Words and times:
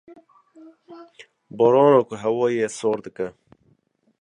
barana 1.57 1.99
ku 2.07 2.13
hewayê 2.21 2.67
sar 2.77 2.97
dike. 3.05 3.25